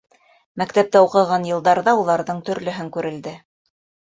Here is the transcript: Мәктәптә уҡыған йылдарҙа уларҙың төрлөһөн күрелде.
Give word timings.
Мәктәптә 0.61 1.01
уҡыған 1.07 1.45
йылдарҙа 1.49 1.95
уларҙың 2.01 2.41
төрлөһөн 2.49 2.91
күрелде. 2.97 3.37